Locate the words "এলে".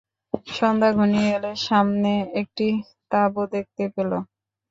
1.37-1.51